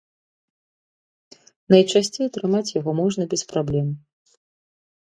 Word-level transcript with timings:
Найчасцей 1.75 2.25
атрымаць 2.31 2.65
яго 2.79 2.91
можна 3.03 3.23
без 3.37 3.41
праблем. 3.55 3.87